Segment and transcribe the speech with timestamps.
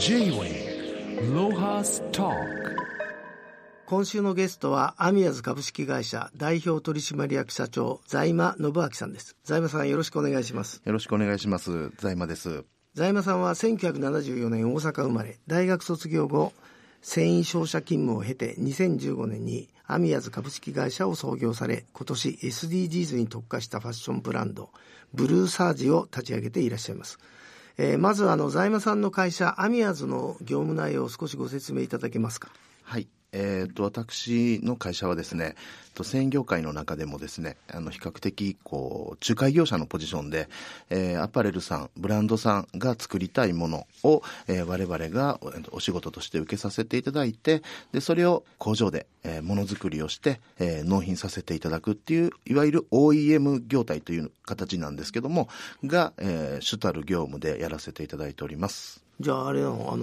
[0.00, 2.30] J-Way ロハスタ
[3.84, 9.34] 今週のゲストはアミヤズ株式会社代表取締役社長財間信明さんです。
[9.42, 10.80] 財間さんよろしくお願いします。
[10.84, 11.90] よろしくお願いします。
[11.98, 12.64] 財間です。
[12.94, 16.52] 財間さんは1974年大阪生まれ大学卒業後
[17.02, 24.70] 繊維商社勤務を経て2015年にアミヤズ株式会社を創業され今年 SDGs に特化したファッションブランド
[25.12, 27.18] ブルーサージを立ち上げていらっしゃいます
[27.78, 32.50] えー、まずあの財務さんの会社アミアズの業務内容を少しご説明いただけますか。
[32.82, 33.08] はい。
[33.32, 35.54] えーと、私の会社はですね
[36.04, 40.48] 繊維業界の中でもですねあの比較的こう仲介業者のポジションで、
[40.90, 45.40] えー、アパレルさんブランドさんが作りたいものを、えー、我々が
[45.72, 55.48] お仕事として受けさせていただいてでそれを工場で、えー、ものづくりをして、えー、納品させていただくっていういわゆる OEM 業態という形なんですけども
[55.84, 59.02] が、えー、主たる業務でやらせていただいております。
[59.20, 59.96] じゃああれあの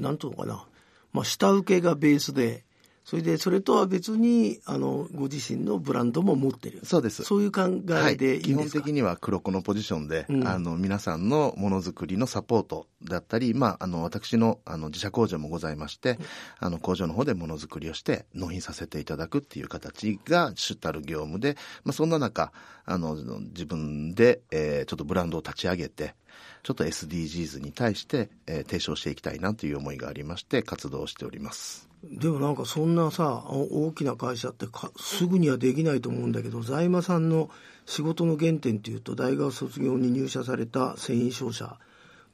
[0.00, 0.64] なんというかな。
[1.12, 2.64] まあ、下請けがベースで
[3.08, 6.80] それでそれとは別にあのご自身のブランドも持ってる。
[6.84, 7.22] そうです。
[7.22, 7.62] そういう考
[8.06, 16.18] えでいい、はい、基本的には黒子のポジションで、うん、あの皆さんのものづくりのサポートだったり、まあ、あの私のあの自社工場もございまして、うん、
[16.58, 22.52] あの工場の方でものづくりをして納品させていただくっていう形が主たる業務で、まあ、そんな中
[22.84, 26.14] あの自分で、えー、ちょっとブランドを立ち上げて
[26.62, 31.87] ちょっと SDGs に対して、えー、提唱していきたいなという思いがありまして活動しております。
[32.04, 34.66] でもなんかそんなさ大きな会社って
[34.98, 37.50] すぐにはできないと思うんだけど財間さんの
[37.86, 41.76] 仕事の原点っていうと大学卒業に入社された繊維商社。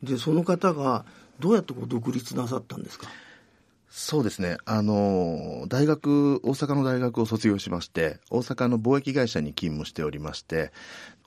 [0.03, 1.05] でその方が
[1.41, 3.09] どうやってこう独立なさったんですか？
[3.97, 4.56] そうですね。
[4.64, 10.73] あの、大学、大阪の大学を卒業しまして、大阪の貿易会社に勤務しておりまして、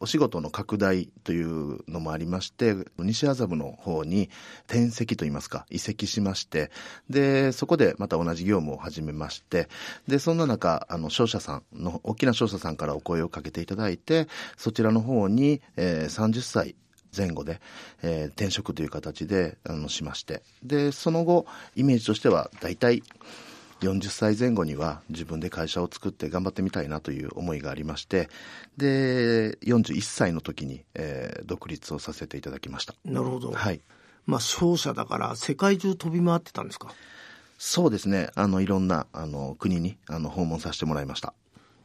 [0.01, 4.29] お仕事の拡大というのもありまして、西麻布の方に
[4.65, 6.69] 転籍といいますか、移籍しまして、
[7.09, 9.69] で、そこでまた同じ業務を始めまして、
[10.09, 14.27] で、そんな中、あの、商社さんの、大きな商社さんからお声をかけていただいて、
[14.57, 16.75] そちらの方に、えー、30歳、
[17.17, 17.59] 前後で、
[18.03, 20.43] えー、転職という形であのしまして。
[20.63, 21.45] でその後
[21.75, 23.01] イメージとしては大体
[23.81, 28.29] 40歳前後には自分で会社を作って頑張ってみたいなという思いがありまして。
[28.77, 32.95] で41歳の時に、えー、独立をさせていただきました。
[33.05, 33.51] なるほど。
[33.51, 33.81] はい。
[34.25, 36.91] まあ商社だから世界中飛び回ってたんですか？
[37.57, 38.29] そうですね。
[38.35, 41.33] あのいろんなあの国にあの訪問させてもらいました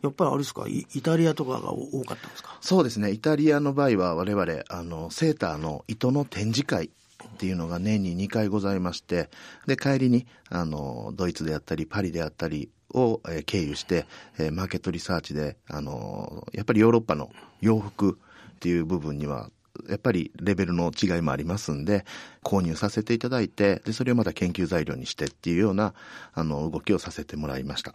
[0.02, 0.66] やっぱりあれですか？
[0.68, 2.58] イタリアとかが多かったんですか？
[2.60, 3.10] そうですね。
[3.12, 9.30] イタリアの場合は我々あのセーターの糸の展示会っていうのが年に2回ございまして
[9.66, 14.06] で帰りにあのドイツであったりパリであったりを、経由して、
[14.38, 17.30] えー、マーケットリサーチであのやっぱりヨーロッパの
[17.60, 18.18] 洋服
[18.54, 19.50] っていう部分には
[19.88, 22.04] やっぱりレベルの違いもありますんで
[22.44, 25.94] 購入させていただいてでそれをまた研究材料にしてっていうような
[26.34, 27.94] あの動きをさせてもらいました。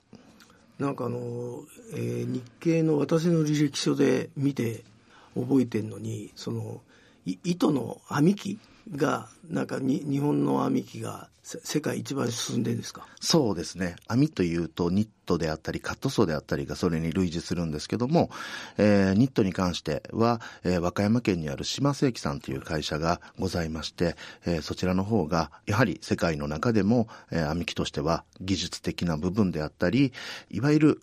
[0.79, 4.83] なんかあの、えー、日経の私の履歴書で見て
[5.35, 6.81] 覚えてるのにその
[7.25, 8.59] 糸の編み機
[8.95, 13.07] がなんかに日本の編み機が世界一番進んでんですか？
[13.21, 13.95] そうですね。
[14.09, 18.29] 編みというとニットであったりカットソーであったりがそれに類似するんですけども、
[18.77, 30.11] えー、ニットに関しては、えー、和歌山県にある島世紀さんという会社がございまして、えー、そちらの方がやはり世界の中でも、えー、編み機としては技術的な部分であったり
[30.49, 31.01] いわゆる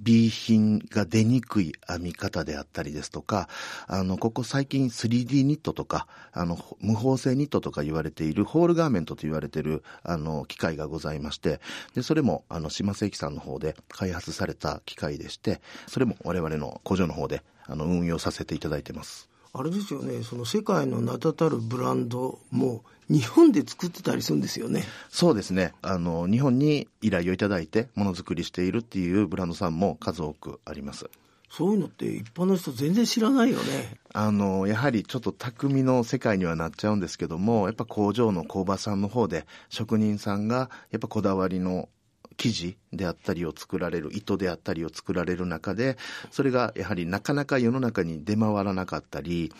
[0.00, 3.48] B 品が出にくい編み方であったりですとか、
[3.86, 11.60] あの、ここ最近 3D ニットとか、あの、無縫製ニットとか言われているホールガーメントと言われている、あの、機械がございまして、
[11.94, 19.33] で、それも、あの、島世紀さんの方で開発された機械でして、それも我々の工場の方で、あの、運用させていただいてます。
[19.56, 24.82] あれですよね、その世界の名だたるブランドも日本で作ってたりするんですよね。
[25.10, 25.74] そうですね。
[25.80, 31.08] あの、日本に依頼をいただいてものづくりしているっていうブランドさんも数多くあります。
[31.50, 33.96] そういうのって一般の人全然知らないよね。
[34.12, 41.88] あの、やはりちょっと匠の世界にはなっちゃうんですけども、やっぱ工場の工場さんの方で職人さんがやっぱこだわりの
[42.36, 45.96] 生地であったりを作られる糸であったりを作られる中で
[46.30, 49.52] それがやはりなかなか世の中に出回らなかったり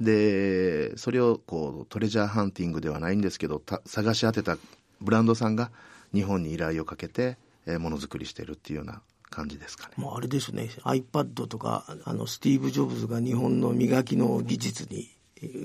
[0.00, 4.56] でそれをこうトレジャーハンティングではないんですけど探し当てた
[5.00, 5.70] ブランドさんが
[6.14, 7.36] 日本に依頼をかけて
[7.66, 9.94] ものづくりしてるっていうような感じですかね。
[9.96, 15.08] もうあれですね iPad とかあのスティーブ・ジョブズが日本の磨きの技術に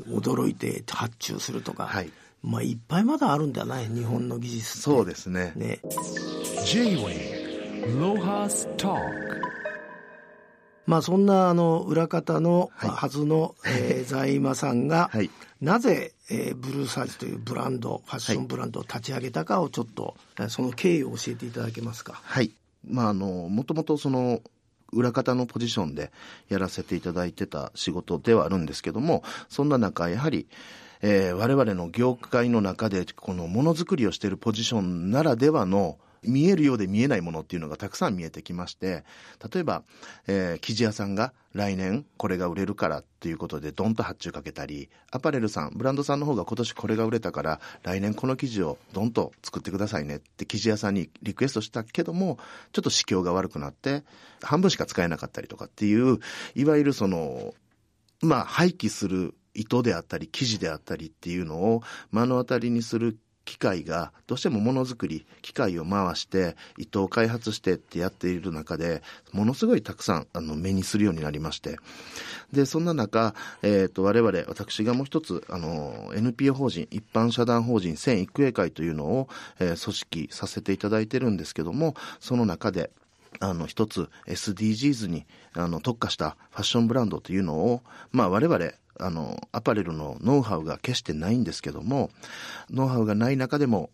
[0.07, 2.11] 驚いて発注するとか、はい、
[2.43, 5.53] まあいっぱいまだあるんだね日本の技術そうですね。
[5.55, 5.79] ね。
[6.65, 8.97] J-Way ロハスター
[10.85, 15.29] まあそんなあの裏方のはずの、はい、えー、 財間さんが、はい、
[15.61, 22.21] なぜ、えー、ブルーサージというブランドファッションブランドを立ち上げたかをちょっと、はい、その経緯を教えていただけますか？
[22.23, 22.51] はい。
[22.85, 24.41] まあ、あのもともとその
[24.93, 26.11] 裏方のポジションで
[26.47, 30.47] やらせていただいてた仕事ではあるんですけどもそんな中やはり
[31.01, 39.03] えー、我々の業界の中でこのものづくりをしているポジションならではの見えるようで見えないものっていうのがたくさん見えてきまして
[39.53, 39.83] 例えば、
[40.27, 52.37] えー、生地屋さんが来年これが売れるからっていうことでドンと発注かけたりアパレルさんブランドさんの方が今年これが売れたから来年この生地をドンと作ってくださいねって生地屋さんにリクエストしたけども
[52.73, 54.03] ちょっと市況が悪くなって
[54.41, 56.19] 半分しか使えなかったりとかっていう
[56.55, 57.53] いわゆるその
[58.21, 61.81] まあ廃棄する糸であったり生地であったりっていうのを
[62.11, 63.17] 目の当たりにする
[63.47, 69.01] 機械がどうしてもものづくり機械を回して糸を開発してってやっている中で
[69.31, 71.77] ものすごいたくさんあの目にするようになりまして。
[72.51, 82.91] でそんな中、えーと、我々私がもう一つあの NPO 法人一般社団法人千育英会というのを、えー、組織させていただいてるんですけどもその中で
[83.39, 87.81] あの一つ SDGs にあの特化したファッションブランドというのを、
[88.11, 92.09] まあ、我々あの、アパレルのノウハウが決してないんですけども、
[92.69, 93.89] ノウハウがない中でも、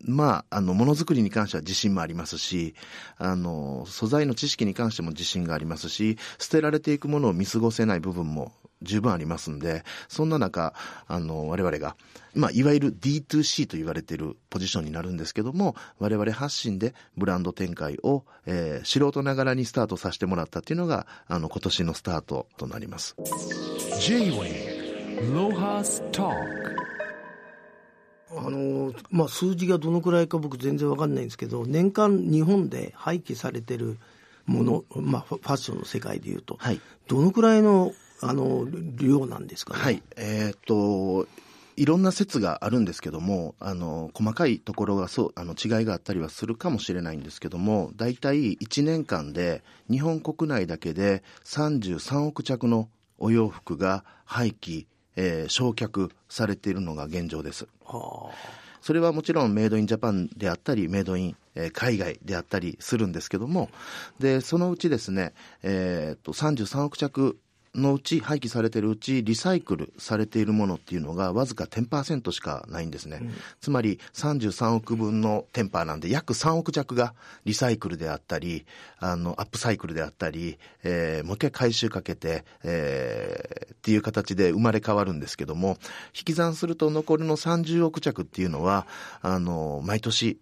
[0.00, 2.74] まあ、あの、ものづくりに関しては自信もありますし、
[3.16, 8.52] あの、素材の知識に関しても自信がありますし、捨てられていくものを見過ごせない部分も
[8.82, 10.74] 十分ありますんで、そんな中、
[11.06, 11.96] あの、我々が、
[12.34, 23.16] まあ、いわゆる D2C と言われているポジションになるんですけども、我々発信でブランド展開を、えー、素人ながらにスタートさせてもらったっていうのが、あの、今年のスタートとなります。
[28.30, 33.98] あのまあ、数字がどのくらいか僕全然わかんないんですけど年間日本で廃棄されてる
[34.46, 38.66] もの、まあ、ファッションの世界でいうと、はい、どのくらいのあの
[38.96, 39.80] 量なんですかね。
[39.80, 41.28] はい、えー、っと
[41.76, 57.68] いろんな説があるんですけども、あの、細かいところがそう、あの、違いがあったりはするかもしれないんですけども、大体1年間で日本国内だけで33億着のお洋服が廃棄、えー、焼却されているのが現状です。
[57.84, 63.70] はあそれはもちろんメイドインジャパンであったり、メイドイン、えー、海外であったりするんですけども、
[64.18, 67.38] で、そのうちですね、えー、っと、33億着
[67.78, 77.14] のうち廃棄されているうちリサイクルされているものっていうのがわずか10%しかないんですね、うん、つまり33億分のテンパーなんで約3億弱が
[77.44, 78.66] リサイクルであったり
[78.98, 85.78] あのアップサイクルであったり、えー、もう一回回収かけて、えー、っていう形で生まれ変わるんですけども
[86.16, 88.86] 引き算すると残りの30億着っていうのは
[89.22, 90.38] あの毎年、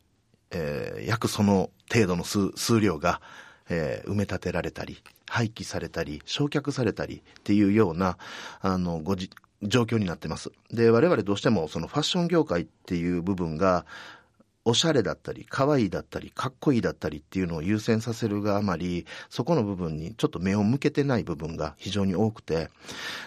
[0.51, 3.21] えー、約その程度の数数量が
[3.69, 4.99] えー、埋め立てられたり
[5.29, 8.17] 廃棄されたり焼却されたりっていうような
[8.61, 9.31] あのごじ
[9.63, 10.53] 状況になってます。
[10.71, 13.87] で我々どうしてもそのファッション業界っていう部分が
[14.65, 22.69] おしゃれだったり可愛いだったりかっこいいだったりっていうのを優先させるがあまりそこの部分にちょっと目を向けてない部分が非常に多くて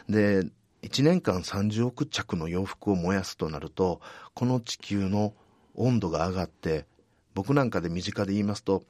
[0.10, 0.44] で
[0.84, 4.02] 1年間30億着の洋服を燃やすとなると
[4.34, 5.34] この地球の
[5.76, 6.86] 温度が上がって
[7.36, 8.84] 僕なんかで身近で言いますと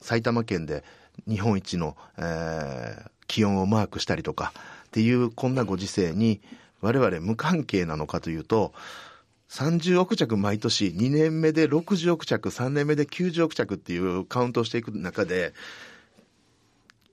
[0.00, 0.84] 埼玉県で
[1.28, 4.52] 日本一の、えー、気温をマークしたりとか
[4.88, 6.40] っていうこんなご時世に
[6.80, 8.72] 我々無関係なのかというと
[9.50, 15.54] 30億着毎年2年目で60億着3年目で90億着っていうカウントをしていく中で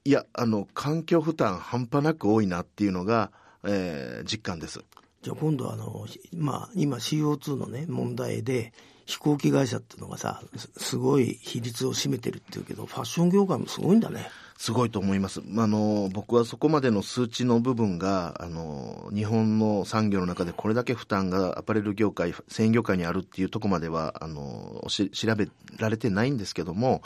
[0.05, 3.31] いやあの環境負担半端なく多いなっていうのが、
[3.65, 4.81] えー、実感です。
[5.21, 8.71] じゃあ今度あの、まあ、今 CO2 のね問題で
[9.07, 10.41] 飛行機会社っていうのがさ
[10.75, 14.29] すごい比率を占めてるっていうけどファッション業界もすごいんだね。
[14.57, 15.41] すごいと思います。
[15.55, 25.47] あの、僕はそこまでの数値の部分が、あの、日本の産業の中でこれだけ負担がアパレル業界、繊維業界にあるっていうとこまでは、あの、し調べ
[25.77, 27.03] られてないんですけども、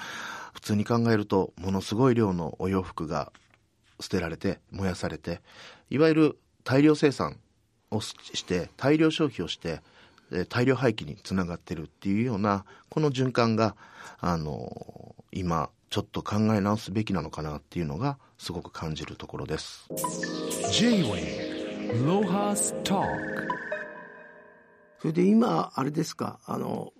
[0.53, 3.33] 普通に考えると、ものすごい量のお洋服が
[3.99, 5.41] 捨てられて、燃やされて、
[5.89, 7.37] いわゆる大量生産
[7.91, 9.81] をして、大量消費をして、
[10.49, 13.75] 大量廃棄につながってるっていうようなこの循環が
[14.19, 19.87] あの今ちょっと考え直すべきなのかなっていうのがすごく感じるところです。
[24.99, 26.39] それで今あれですか？
[26.45, 26.93] あの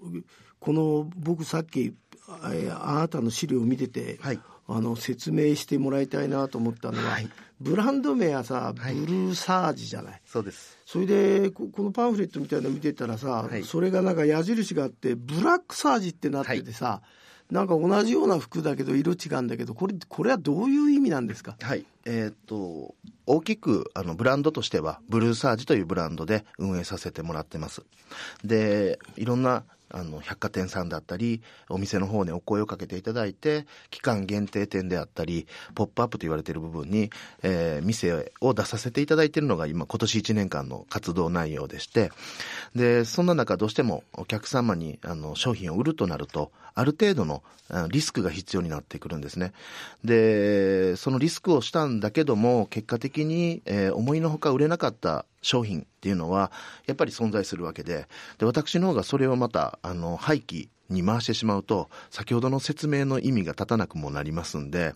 [0.60, 1.94] この僕さっき
[2.28, 4.40] あなたの資料を見てて、はい、
[4.75, 10.22] あの説明してもらいたいなと思ったのは、はい、ブランド名はさ、ブルーサージじゃない？
[10.25, 10.78] そうです。
[10.86, 17.01] それでこのパンフレットみたいなの見てたらさ、それがなんか矢印があってブラックサージってなっててさ、
[17.50, 21.56] なんか同じような服だけど色違うんだけどこれこれはどういう意味なんですか？
[21.62, 21.86] はい。
[22.06, 27.84] えー、っと大きくあのブランドとしてはブルーサージというブランドで運営させてもらってます。
[28.44, 37.10] でいろんなあの百貨店さんだったりお店の方にお声をかけていただいて期間限定店であったりポップアップと言われている部分に、
[37.43, 42.12] えー、店を出させていただいているのが今今年1年間の活動内容でして
[42.75, 47.43] でそんな中どうしてもお客様にあの商品を売るとなるとある程度の
[47.89, 49.53] リスクが必要になってくるんですね。
[50.03, 56.51] で、そのリスクをしたんだけども、結果的に、えー、思いのほか売れなかった商品っていうのは、
[56.86, 58.07] やっぱり存在するわけで、
[58.38, 64.93] で、私の方がそれをまた、あの、廃棄に回してしまうと、先ほどの説明の意味が立たなくもなりますんで、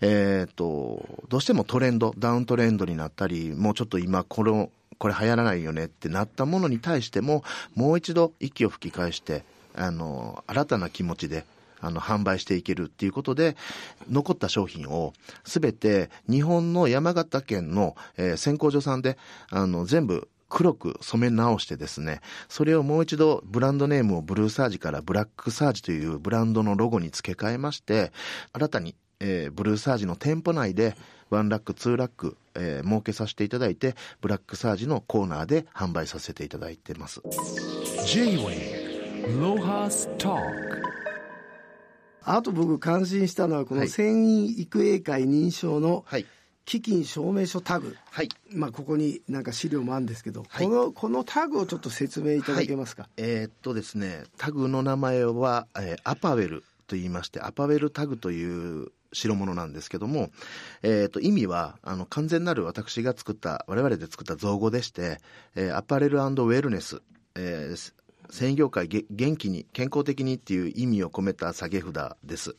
[0.00, 7.42] えっ、ー、と、どうしてもトレンド、ダウントレンドになったり、もうちょっと今、この、これ流行らないよねってなったものに対しても、
[7.74, 9.44] もう一度息を吹き返して、
[9.74, 11.46] あの、新たな気持ちで、
[11.80, 13.56] あの、販売していけるっていうことで、
[14.10, 15.12] 残った商品を
[15.44, 19.18] すべて日本の山形県の、えー、先行所さんで、
[19.50, 28.12] あの、全部黒く染め直してですね、それをもう一度ブランドネームをブルーサージからブラックサージというブランドのロゴに付け替えまして、
[28.52, 30.96] 新たに、えー、ブルーサージの店舗内で
[31.30, 37.22] ワンラック、ツーラック、えー、設けさせていただいて、ブラックサージのコーナーで販売させていただいてます。
[38.06, 38.90] J-Way
[42.24, 46.04] あと僕感心したのはこの繊維育英会認証の
[46.64, 60.30] 基金証明書タグ、はい、まあここになんか資料もあるんですけど、はい、このこのタグをちょっと説明いただけますか、はい、えー、っとですねタグの名前は、えー、アパウェルと言いましてアパウェルタグという代物なんですけども、
[60.82, 65.18] えー、と意味はあの完全なる私が作った我々で作った造語でして、
[65.56, 67.02] えー、アパレルウェルネス、
[67.34, 67.92] えー、
[68.30, 72.56] 繊維業界元気に健康的にっていう意味を込めた下げ札です。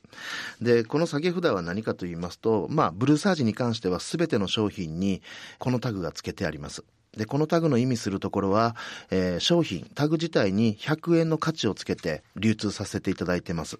[0.62, 5.22] で、この下げ札は何かと言いますと、まあ、ブルーサージに関しては全ての商品に
[5.60, 6.84] このタグが付けてあります。
[7.18, 8.75] で、このタグの意味するところは、
[9.10, 13.78] えー、商品、タグ自体に100円の価値をつけて流通させていただいてます。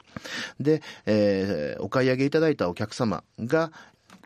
[0.60, 3.72] で、えー、お買い上げいただいたお客様が、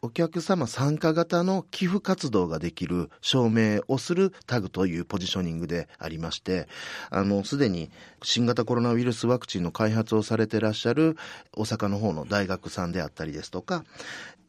[0.06, 6.68] お客様参加型の寄付活動ができる証明をするタグというポジショニングでありまして、
[7.10, 7.90] あの、すでに
[8.22, 11.18] 新型コロナウイルスワクチンの開発をされてらっしゃる
[11.58, 13.84] 大阪の方の大学さんであったりですとか、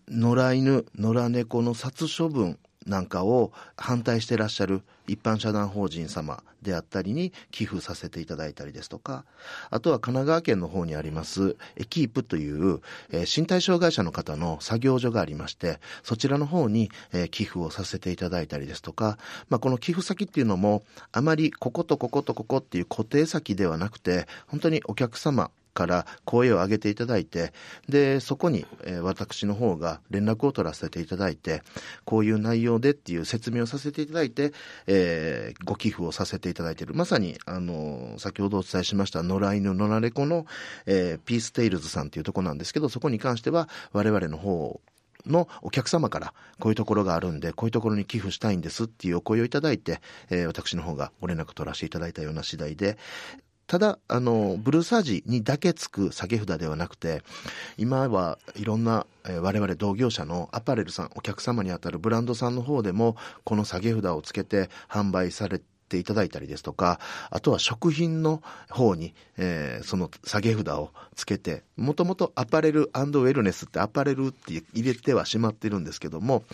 [0.08, 9.24] 野良犬、野良猫の殺処分なんかを反対してらっしゃる一般社団法人様であったりに寄付させていただいたりですとか、
[9.70, 27.52] あとは神奈川県の方にあります、エキープという、えー、身体障害者の方の作業所がありまして、そちらの方に、えー、寄付をさせていただいたりですとか、まあ、この寄付先っていうのも、あまりこことこことここっていう固定先ではなくて、本当にお客様、から声を上げていただいて、
[27.88, 31.62] で、そこに、え、私の方が連絡を取らせていただいて、
[32.04, 34.52] こういう内容でっていう説明をさせていただいて、
[34.86, 36.94] えー、ご寄付をさせていただいている。
[36.94, 40.46] まさに、あの、先ほどお伝えしました野良犬野良猫の、
[40.86, 44.80] えー、ピーステイルズさんっていうとこなんですけど、そこに関しては我々の方
[45.26, 52.96] のお客様からこういうところがあるんで、こういうところに寄付したいんですっていうお声をいただいて、えー、私の方がご連絡取らせていただいたような次第で、
[53.66, 57.22] ただ、あの、ブルーサージにだけつく下げ札ではなくて、
[57.76, 67.00] 今はいろんな、えー、我々同業者のアパレルさん、お客様にあたるブランドさんの方でも、この下げ札をつけて販売されてていただいたりですとか、
[67.30, 76.44] あとは食品の方に、えー、その下げ札をつけて、もともとアパレルウェルネスってアパレルって入れてはしまってるんですけども、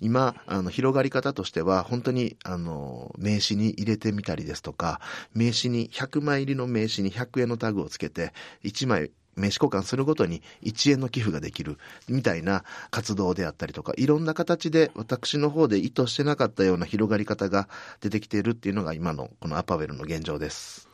[0.00, 5.00] 今、あの、広がり方としては、本当に、あの、名刺に入れてみたりですとか、
[5.34, 8.32] 名刺に、100枚入りの名刺に100円のタグをつけて、
[8.64, 17.68] 1枚名刺交換するごとに1円の寄付ができるみたいな活動であったりとか、いろんな形で私の方で意図してなかったような広がり方が
[18.00, 20.88] 出てきているっていうのが今のこのアパウェルの現状です。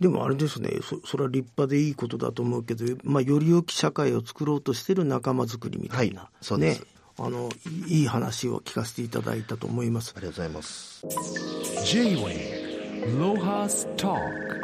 [0.00, 6.86] でもあれですねそ、それは立派でいいことだと思うけど、まあ、より良き社会を作ろうとしている仲間づくりみたいな、はい、そうです、ね、
[7.18, 7.48] あの
[7.88, 10.14] いい話を聞かせていただいたと思います。
[10.16, 11.04] ありがとうございます。
[11.84, 12.68] J-Way
[13.18, 14.57] ロハスター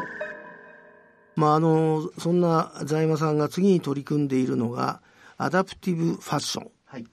[1.37, 5.01] まあ、あのそんな財間さんが次に取り組んでいるのが
[5.37, 7.07] アダプティブファッション、はい。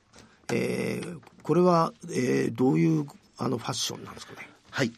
[0.54, 4.48] えー、これは、えー、どういうあのファッションなんですかね？
[4.70, 4.92] はい。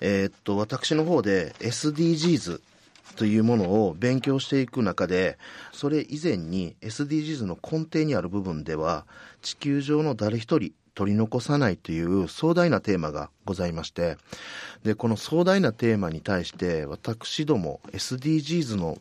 [0.00, 2.60] えー、っと私の方で SDGs
[3.16, 5.38] というものを勉強していく中で
[5.72, 9.06] それ以前に SDGs の根底にある部分では
[9.40, 14.16] 地球上の誰一人取り残さないという壮大なテーマがございまして、
[14.82, 18.98] で、この壮大なテーマに対して、私ども SDGs の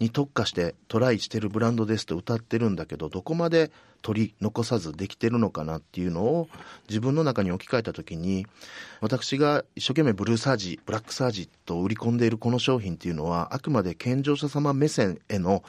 [0.00, 3.70] に特化してトライしてるブランドですと歌ってるんだけどどこまで
[4.00, 6.48] 取り残さずできてるのかなっていうのを
[6.88, 8.46] 自分の中に置き換えた時に
[9.02, 15.62] 私が一生懸命ブルーサージブラックサージと売り込んでいるこの商品っていうのはあくまで健常者様目線への、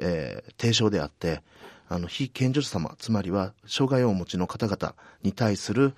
[0.00, 1.42] えー、提唱であって
[1.88, 5.94] あの非健常者様つまりは障害をお持ちの方々に対する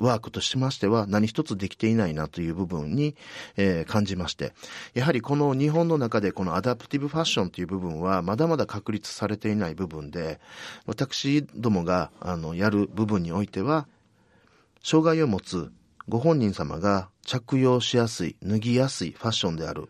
[0.00, 3.14] ワークとしましては何一つできていないなという部分に、
[3.56, 4.54] えー、感じまして、
[4.94, 10.40] やはりこの日本の中でこのアダプティブファッションという部分はまだまだ確立されていない部分で、
[10.86, 13.86] 私どもがあのやる部分においては、
[14.82, 15.70] 障害を持つ
[16.08, 19.88] ご本人様が着用しやすい、脱ぎやすいファッションである。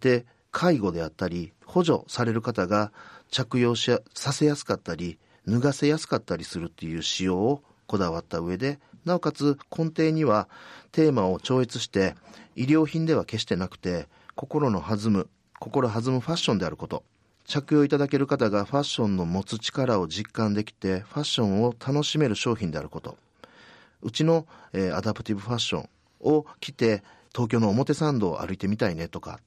[0.00, 2.92] で、介護であったり、補助される方が
[3.30, 10.48] 着用しさせやすかったり、脱がせやすかったりするっていう仕様をこだわった上で、なおかつ根底には
[10.92, 12.14] テーマを超越して
[12.56, 17.02] 医療品では決してなくて心の弾む心弾むファッションであること。
[17.44, 23.16] 着用いただける方がファッションの持つ力を実感できてファッションを楽しめる商品であること。
[24.02, 25.88] うちの、えー、アダプティブファッション
[26.20, 29.40] を着て東京の表参道を歩いてみたいねとか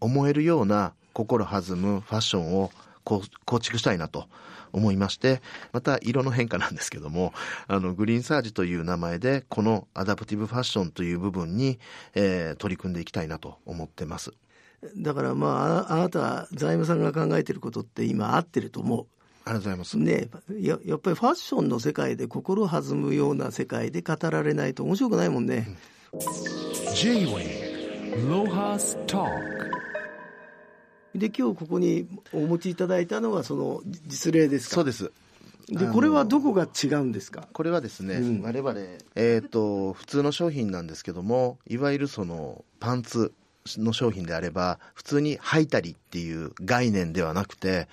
[0.00, 2.70] 思えるような心弾むファッションを
[3.08, 4.26] 構築したいなと
[4.72, 5.40] 思いまして、
[5.72, 7.32] また色の変化なんですけども、
[7.66, 11.78] あの、グリーンサージという名前で、このアダプティブファッションという部分に、
[12.14, 14.32] えー、取り組んでいきたいなと思ってます。
[14.96, 19.06] だからまあ、あなた、財務さんが考えてることって今合ってると思う。
[19.44, 19.98] ありがとうございます。
[19.98, 20.28] ね
[20.60, 25.74] ややっぱりファッションの世界で心弾むような世界で語られないと面白くないもんね。
[26.94, 29.57] J-Way ロハスター
[31.14, 34.74] で今日ここにお持ちいただいたのがその実例ですか？
[34.76, 35.10] そうです。
[35.68, 37.46] でこれはどこが違うんですか？
[37.52, 38.74] これはですね、うん、我々、
[39.16, 43.32] えーと、普通の商品なんですけどもいわゆるそのパンツ
[43.76, 47.86] の商品であれば普通に履いたりっていう概念ではなくて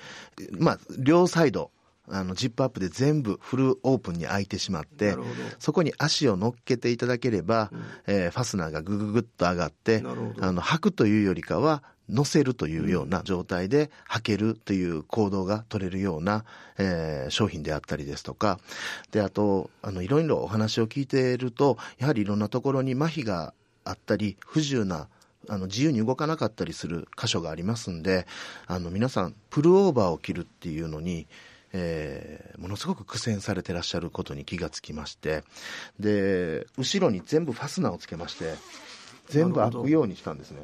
[0.58, 1.70] まあ両サイド
[2.08, 5.18] あのジップアップで全部フルオープンに開いてしまって
[5.60, 10.04] そこに足を乗っけていただければ、うん、えー、ファスナーがグググッと上がって
[10.40, 16.46] あの履くというよりかは乗せるというような状態で履けるという行動が取れるような、
[16.78, 18.60] えー、商品であったりですとか、
[19.12, 25.08] で、あと、あの、いろいろお話を聞いていると、やはりいろんなところに麻痺があったり、不自由な
[25.48, 28.26] あの自由に動かなかったりする箇所がありますんで
[28.68, 31.28] あの皆さんプルオーバーを着るっていうのに、
[31.74, 35.44] えー、ものすごく苦戦されてらっしゃることに気がつきまして
[36.00, 38.56] で後ろに全部ファスナーをつけまして
[39.28, 40.62] 全部開くようにしたんですね。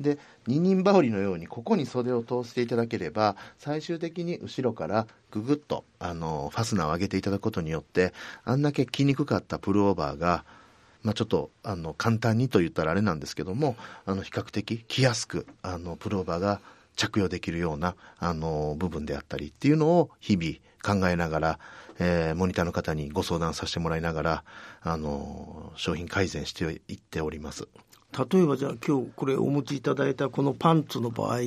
[0.00, 8.12] で二人羽織のようにここに袖を通していただければ最終的に後ろからググッとあのファスナーを上げていただくことによって
[8.44, 10.44] あんだけ着にくかったプルオーバーが
[11.02, 16.60] まあ、ちょっとあの簡単にと言ったらあれなんですけどもあの比較的着やすくあのプルオーバーが
[16.96, 21.58] 着用できるようなあの部分であったりっていうのを日々考えながら、
[22.00, 24.44] えー、モニターの方にご相談させてもらいながら
[24.82, 27.68] あの商品改善していっております。
[28.12, 31.38] 例えばじゃあ今日これお持ちいただいたこのパンツの場合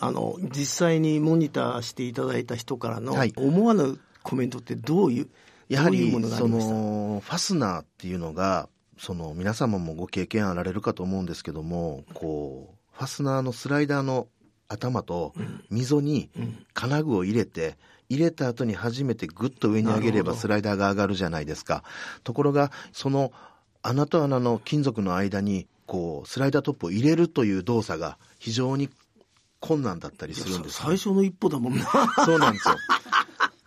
[0.00, 5.28] あの実際にモニターしていただいた人からの思わぬコメントってどういう、
[5.68, 8.68] やはりそのファスナーっていうのが
[8.98, 14.28] その皆様もご経験あられるかと思うんですけどもこうファスナーのスライダーの
[14.68, 15.32] 頭と
[15.70, 16.30] 溝に
[16.74, 17.76] 金具を入れて、
[18.08, 21.82] 入れた後に初めてグッと上に上げればスライダーが上がるじゃないですか。
[22.24, 23.32] ところがその
[23.82, 28.90] 穴と穴の金属の間にこうスライダートップを入れるという動作が非常に
[29.58, 31.84] 困難だったりするんです、ね、最初の一歩だもんな。
[32.24, 32.76] そうなんですよ。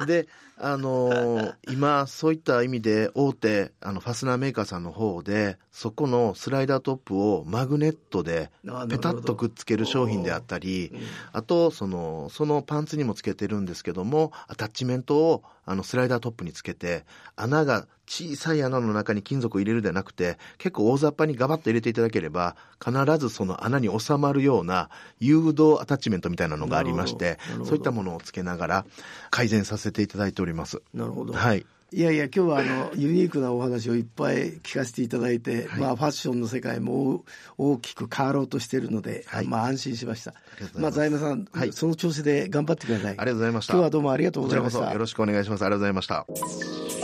[0.07, 0.29] で
[0.65, 8.49] あのー、今、そういった意味で大手あのファスナーメーカーさんの方で、そこのスライダートップをマグネットで
[8.87, 10.93] ペタッとくっつける商品であったり、
[11.33, 28.85] あとその、そのパンツにもつけてるんですけども、アタッチメントをあのスライダートップにつけて、穴が小さい穴の中に金属を入れるではなくて、結構大雑把にガバッと入れていただければ、必ずその穴に収まるような誘導アタッチメントみたいなのがありまして、そういったものをつけながら
[29.29, 30.81] 改善させていただいております。
[30.93, 31.33] なるほど。
[31.33, 31.65] はい。
[31.91, 37.23] いやいや今日はあのユニークなお話をいっぱい聞かせていただいて、はい、まあファッションの世界も
[37.59, 40.33] 大きく変わろうとしているので、はい、まあ安心しました。
[40.75, 43.11] まあ財務さん、はい、その調子で頑張ってください。
[43.11, 43.73] ありがとうございました。
[43.73, 44.91] 今日はどうもありがとうございました。
[44.91, 45.61] よろしくお願いします。
[45.61, 46.25] ありがとうございました。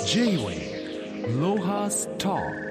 [0.07, 2.68] J-Way ロハスター